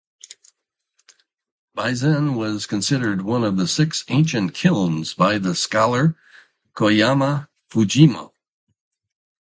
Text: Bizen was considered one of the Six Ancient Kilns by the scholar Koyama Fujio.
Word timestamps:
Bizen 1.77 2.33
was 2.33 2.65
considered 2.65 3.21
one 3.21 3.43
of 3.43 3.57
the 3.57 3.67
Six 3.67 4.03
Ancient 4.07 4.55
Kilns 4.55 5.13
by 5.13 5.37
the 5.37 5.53
scholar 5.53 6.17
Koyama 6.73 7.49
Fujio. 7.69 8.31